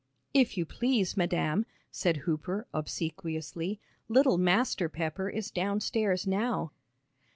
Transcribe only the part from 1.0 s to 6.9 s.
madam," said Hooper, obsequiously, "little Master Pepper is downstairs now."